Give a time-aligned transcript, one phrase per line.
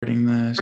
[0.00, 0.58] this.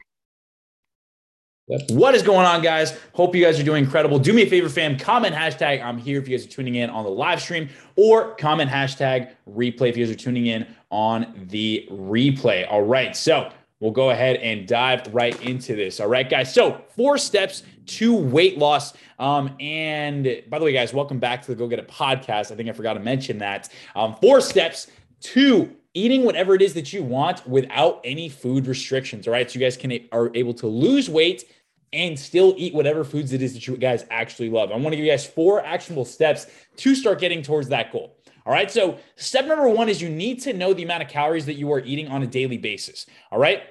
[1.90, 2.98] What is going on, guys?
[3.14, 4.18] Hope you guys are doing incredible.
[4.18, 4.98] Do me a favor, fam.
[4.98, 8.34] Comment hashtag I'm here if you guys are tuning in on the live stream, or
[8.36, 12.70] comment hashtag replay if you guys are tuning in on the replay.
[12.70, 13.16] All right.
[13.16, 13.50] So
[13.80, 16.00] we'll go ahead and dive right into this.
[16.00, 16.52] All right, guys.
[16.52, 18.92] So, four steps to weight loss.
[19.18, 22.52] Um, and by the way, guys, welcome back to the Go Get It podcast.
[22.52, 23.70] I think I forgot to mention that.
[23.96, 24.88] Um, four steps
[25.20, 29.26] to eating whatever it is that you want without any food restrictions.
[29.26, 29.50] All right.
[29.50, 31.44] So you guys can are able to lose weight
[31.92, 34.70] and still eat whatever foods it is that you guys actually love.
[34.70, 38.16] I want to give you guys four actionable steps to start getting towards that goal.
[38.44, 38.70] All right.
[38.70, 41.72] So step number one is you need to know the amount of calories that you
[41.72, 43.06] are eating on a daily basis.
[43.30, 43.62] All right.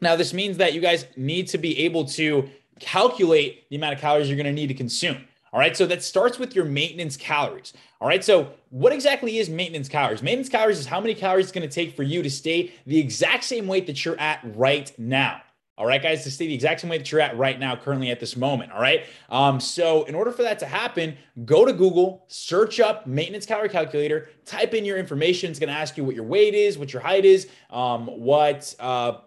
[0.00, 4.00] Now, this means that you guys need to be able to calculate the amount of
[4.00, 5.24] calories you're going to need to consume.
[5.54, 5.76] All right.
[5.76, 7.74] So that starts with your maintenance calories.
[8.00, 8.24] All right.
[8.24, 10.20] So, what exactly is maintenance calories?
[10.20, 12.98] Maintenance calories is how many calories it's going to take for you to stay the
[12.98, 15.40] exact same weight that you're at right now.
[15.78, 18.10] All right, guys, to stay the exact same way that you're at right now, currently
[18.10, 18.72] at this moment.
[18.72, 19.06] All right.
[19.28, 23.68] Um, so, in order for that to happen, go to Google, search up maintenance calorie
[23.68, 25.50] calculator, type in your information.
[25.50, 28.74] It's going to ask you what your weight is, what your height is, um, what
[28.80, 29.18] uh,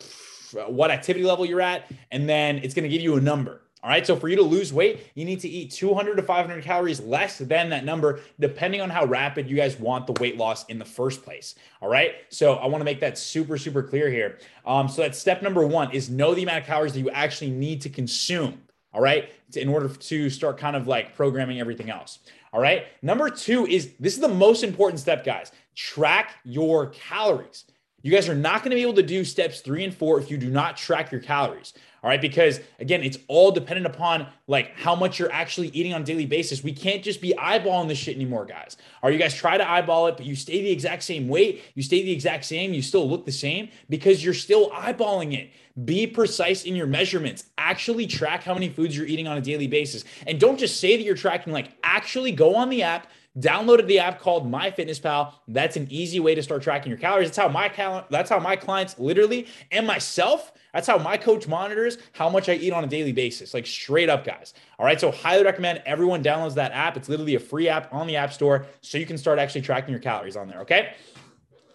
[0.68, 3.62] what activity level you're at, and then it's going to give you a number.
[3.84, 4.06] All right.
[4.08, 7.38] So for you to lose weight, you need to eat 200 to 500 calories less
[7.38, 10.86] than that number, depending on how rapid you guys want the weight loss in the
[10.86, 11.54] first place.
[11.82, 12.16] All right.
[12.30, 14.40] So I want to make that super, super clear here.
[14.66, 17.52] Um, so that's step number one is know the amount of calories that you actually
[17.52, 18.62] need to consume.
[18.94, 19.30] All right.
[19.56, 22.20] In order to start kind of like programming everything else.
[22.54, 22.88] All right.
[23.04, 25.52] Number two is this is the most important step, guys.
[25.76, 27.66] Track your calories.
[28.04, 30.30] You guys are not going to be able to do steps three and four if
[30.30, 31.74] you do not track your calories.
[32.04, 32.22] All right.
[32.22, 36.28] Because again, it's all dependent upon like how much you're actually eating on a daily
[36.28, 36.64] basis.
[36.64, 38.78] We can't just be eyeballing this shit anymore, guys.
[39.02, 41.82] Or you guys try to eyeball it, but you stay the exact same weight, you
[41.82, 45.50] stay the exact same, you still look the same because you're still eyeballing it.
[45.86, 47.46] Be precise in your measurements.
[47.58, 50.06] Actually track how many foods you're eating on a daily basis.
[50.28, 53.08] And don't just say that you're tracking, like actually go on the app,
[53.40, 55.34] downloaded the app called MyFitnessPal.
[55.48, 57.28] That's an easy way to start tracking your calories.
[57.28, 61.48] That's how my cal- that's how my clients literally and myself that's how my coach
[61.48, 64.54] monitors how much I eat on a daily basis, like straight up, guys.
[64.78, 65.00] All right.
[65.00, 66.98] So, highly recommend everyone downloads that app.
[66.98, 68.68] It's literally a free app on the App Store.
[68.82, 70.62] So you can start actually tracking your calories on there.
[70.62, 70.94] Okay.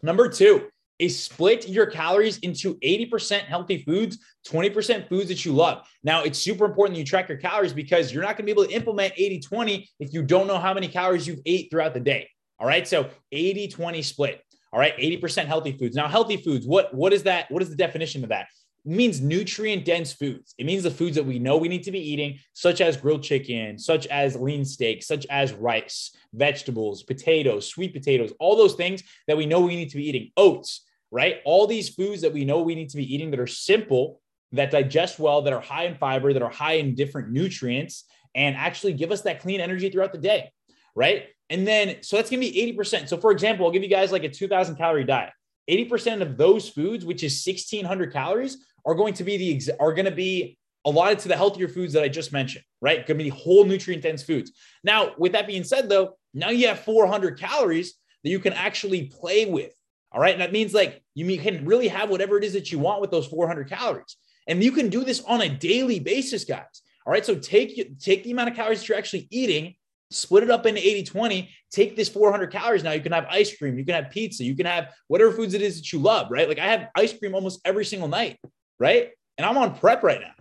[0.02, 0.68] Number two
[0.98, 5.86] is split your calories into 80% healthy foods, 20% foods that you love.
[6.04, 8.60] Now, it's super important that you track your calories because you're not going to be
[8.60, 11.94] able to implement 80 20 if you don't know how many calories you've ate throughout
[11.94, 12.28] the day.
[12.58, 12.86] All right.
[12.86, 14.40] So 80 20 split.
[14.72, 14.96] All right.
[14.96, 15.96] 80% healthy foods.
[15.96, 17.50] Now, healthy foods, what, what is that?
[17.50, 18.46] What is the definition of that?
[18.84, 20.54] Means nutrient dense foods.
[20.58, 23.22] It means the foods that we know we need to be eating, such as grilled
[23.22, 29.02] chicken, such as lean steak, such as rice, vegetables, potatoes, sweet potatoes, all those things
[29.28, 31.36] that we know we need to be eating, oats, right?
[31.44, 34.20] All these foods that we know we need to be eating that are simple,
[34.52, 38.04] that digest well, that are high in fiber, that are high in different nutrients,
[38.34, 40.50] and actually give us that clean energy throughout the day,
[40.96, 41.26] right?
[41.50, 43.08] And then, so that's gonna be 80%.
[43.08, 45.30] So, for example, I'll give you guys like a 2000 calorie diet.
[45.70, 50.06] 80% of those foods, which is 1600 calories, are going to be the are going
[50.06, 53.06] to be allotted to the healthier foods that I just mentioned, right?
[53.06, 54.52] Going to be whole nutrient dense foods.
[54.82, 57.94] Now, with that being said, though, now you have 400 calories
[58.24, 59.72] that you can actually play with.
[60.10, 60.32] All right.
[60.32, 63.10] And that means like you can really have whatever it is that you want with
[63.10, 64.16] those 400 calories.
[64.46, 66.82] And you can do this on a daily basis, guys.
[67.06, 67.24] All right.
[67.24, 69.74] So take, take the amount of calories that you're actually eating,
[70.10, 72.82] split it up into 80 20, take this 400 calories.
[72.82, 75.54] Now you can have ice cream, you can have pizza, you can have whatever foods
[75.54, 76.48] it is that you love, right?
[76.48, 78.38] Like I have ice cream almost every single night
[78.82, 79.10] right?
[79.38, 80.32] And I'm on prep right now.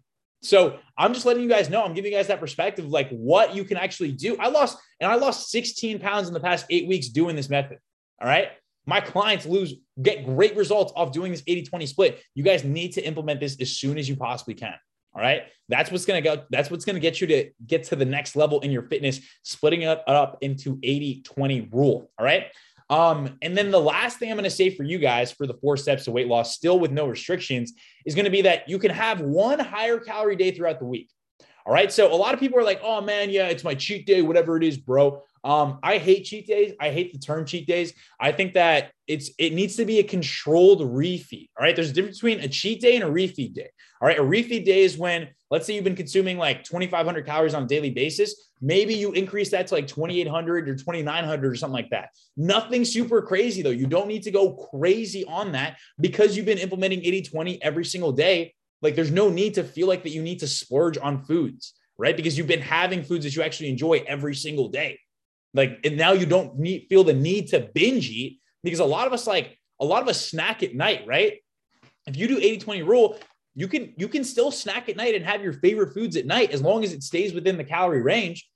[0.41, 3.56] So I'm just letting you guys know, I'm giving you guys that perspective, like what
[3.56, 4.35] you can actually do.
[4.40, 7.78] I lost, and I lost 16 pounds in the past eight weeks doing this method.
[8.19, 8.50] All right.
[8.88, 12.24] My clients lose, get great results off doing this 80 20 split.
[12.34, 14.73] You guys need to implement this as soon as you possibly can.
[15.13, 15.44] All right.
[15.69, 16.44] That's what's going to go.
[16.50, 19.19] That's what's going to get you to get to the next level in your fitness,
[19.44, 22.12] splitting it up into 80 20 rule.
[22.18, 22.47] All right.
[22.91, 25.53] Um, and then the last thing I'm going to say for you guys for the
[25.53, 27.72] four steps to weight loss, still with no restrictions,
[28.06, 31.09] is going to be that you can have one higher calorie day throughout the week.
[31.72, 31.90] All right.
[31.90, 34.58] So a lot of people are like, oh man, yeah, it's my cheat day, whatever
[34.58, 35.23] it is, bro.
[35.46, 36.73] Um, I hate cheat days.
[36.82, 37.94] I hate the term cheat days.
[38.20, 41.47] I think that it's it needs to be a controlled refeed.
[41.58, 41.73] All right.
[41.73, 43.70] There's a difference between a cheat day and a refeed day.
[44.02, 44.20] All right.
[44.20, 47.68] A refeed day is when, let's say you've been consuming like 2,500 calories on a
[47.68, 48.50] daily basis.
[48.59, 52.09] Maybe you increase that to like 2,800 or 2,900 or something like that.
[52.35, 53.70] Nothing super crazy though.
[53.70, 57.85] You don't need to go crazy on that because you've been implementing 80 20 every
[57.85, 58.56] single day.
[58.81, 62.16] Like there's no need to feel like that you need to splurge on foods, right?
[62.16, 64.99] Because you've been having foods that you actually enjoy every single day.
[65.53, 69.07] Like, and now you don't need, feel the need to binge eat because a lot
[69.07, 71.39] of us, like, a lot of us snack at night, right?
[72.07, 73.19] If you do 80 20 rule,
[73.53, 76.51] you can you can still snack at night and have your favorite foods at night
[76.51, 78.49] as long as it stays within the calorie range.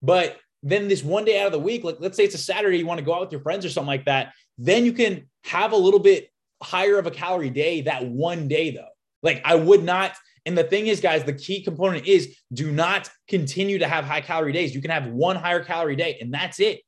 [0.00, 2.78] But then this one day out of the week, like let's say it's a Saturday,
[2.78, 5.28] you want to go out with your friends or something like that, then you can
[5.44, 6.30] have a little bit
[6.62, 8.91] higher of a calorie day that one day though.
[9.22, 10.14] Like I would not
[10.44, 14.20] and the thing is, guys, the key component is do not continue to have high
[14.20, 14.74] calorie days.
[14.74, 16.80] You can have one higher calorie day, and that's it.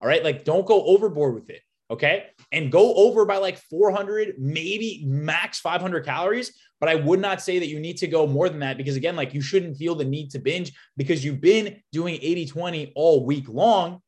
[0.00, 0.22] All right.
[0.22, 1.60] Like, don't go overboard with it.
[1.90, 2.26] Okay.
[2.52, 6.52] And go over by like 400, maybe max 500 calories.
[6.78, 9.16] But I would not say that you need to go more than that because, again,
[9.16, 13.26] like you shouldn't feel the need to binge because you've been doing 80 20 all
[13.26, 14.00] week long.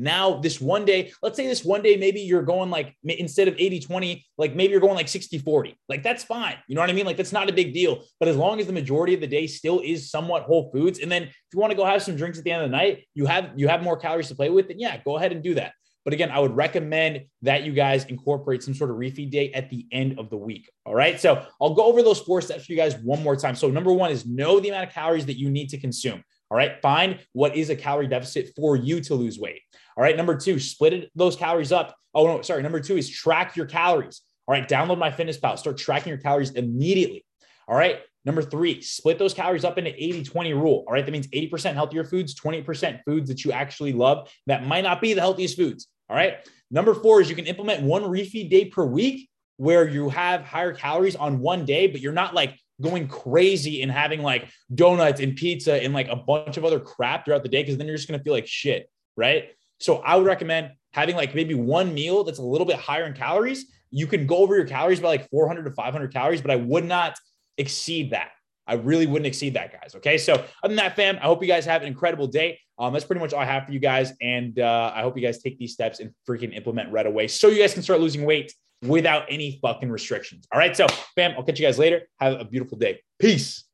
[0.00, 3.56] Now, this one day, let's say this one day, maybe you're going like instead of
[3.58, 5.76] 80 20, like maybe you're going like 60 40.
[5.88, 6.56] Like that's fine.
[6.68, 7.04] You know what I mean?
[7.04, 8.04] Like that's not a big deal.
[8.20, 11.10] But as long as the majority of the day still is somewhat whole foods, and
[11.10, 13.06] then if you want to go have some drinks at the end of the night,
[13.14, 15.54] you have you have more calories to play with, then yeah, go ahead and do
[15.54, 15.72] that.
[16.04, 19.68] But again, I would recommend that you guys incorporate some sort of refeed day at
[19.68, 20.70] the end of the week.
[20.86, 21.20] All right.
[21.20, 23.54] So I'll go over those four steps for you guys one more time.
[23.54, 26.24] So, number one is know the amount of calories that you need to consume.
[26.50, 26.80] All right.
[26.80, 29.62] Find what is a calorie deficit for you to lose weight.
[29.96, 30.16] All right.
[30.16, 31.94] Number two, split those calories up.
[32.14, 32.62] Oh, no, sorry.
[32.62, 34.22] Number two is track your calories.
[34.46, 34.68] All right.
[34.68, 37.24] Download MyFitnessPal, Start tracking your calories immediately.
[37.66, 38.00] All right.
[38.24, 40.84] Number three, split those calories up into 80 20 rule.
[40.86, 41.04] All right.
[41.04, 45.14] That means 80% healthier foods, 20% foods that you actually love that might not be
[45.14, 45.88] the healthiest foods.
[46.08, 46.38] All right.
[46.70, 50.72] Number four is you can implement one refeed day per week where you have higher
[50.72, 55.36] calories on one day, but you're not like going crazy and having like donuts and
[55.36, 58.08] pizza and like a bunch of other crap throughout the day because then you're just
[58.08, 58.88] going to feel like shit.
[59.16, 59.50] Right.
[59.80, 63.14] So I would recommend having like maybe one meal that's a little bit higher in
[63.14, 63.66] calories.
[63.90, 66.84] You can go over your calories by like 400 to 500 calories, but I would
[66.84, 67.16] not
[67.56, 68.30] exceed that.
[68.66, 69.94] I really wouldn't exceed that, guys.
[69.96, 70.18] Okay.
[70.18, 72.60] So, other than that, fam, I hope you guys have an incredible day.
[72.78, 74.12] Um, that's pretty much all I have for you guys.
[74.20, 77.48] And uh, I hope you guys take these steps and freaking implement right away so
[77.48, 78.52] you guys can start losing weight
[78.82, 80.46] without any fucking restrictions.
[80.52, 80.76] All right.
[80.76, 82.02] So, fam, I'll catch you guys later.
[82.20, 83.00] Have a beautiful day.
[83.18, 83.64] Peace.